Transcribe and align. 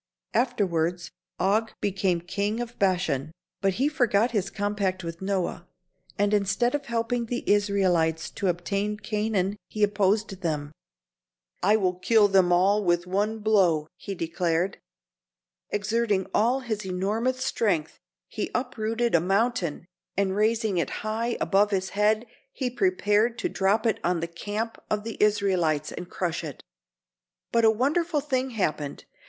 Afterwards 0.33 1.11
Og 1.39 1.73
became 1.79 2.21
King 2.21 2.59
of 2.59 2.79
Bashan, 2.79 3.31
but 3.61 3.73
he 3.75 3.87
forgot 3.87 4.31
his 4.31 4.49
compact 4.49 5.03
with 5.03 5.21
Noah 5.21 5.67
and 6.17 6.33
instead 6.33 6.73
of 6.73 6.87
helping 6.87 7.27
the 7.27 7.47
Israelites 7.47 8.31
to 8.31 8.47
obtain 8.47 8.97
Canaan 8.97 9.57
he 9.67 9.83
opposed 9.83 10.41
them. 10.41 10.71
"I 11.61 11.75
will 11.75 11.93
kill 11.93 12.27
them 12.27 12.51
all 12.51 12.83
with 12.83 13.05
one 13.05 13.41
blow," 13.41 13.85
he 13.95 14.15
declared. 14.15 14.79
Exerting 15.69 16.25
all 16.33 16.61
his 16.61 16.83
enormous 16.83 17.43
strength 17.45 17.99
he 18.27 18.49
uprooted 18.55 19.13
a 19.13 19.21
mountain, 19.21 19.85
and 20.17 20.35
raising 20.35 20.79
it 20.79 20.89
high 21.05 21.37
above 21.39 21.69
his 21.69 21.89
head 21.89 22.25
he 22.51 22.71
prepared 22.71 23.37
to 23.37 23.49
drop 23.49 23.85
it 23.85 23.99
on 24.03 24.19
the 24.19 24.27
camp 24.27 24.81
of 24.89 25.03
the 25.03 25.15
Israelites 25.21 25.91
and 25.91 26.09
crush 26.09 26.43
it. 26.43 26.63
But 27.51 27.65
a 27.65 27.69
wonderful 27.69 28.19
thing 28.19 28.49
happened. 28.49 29.05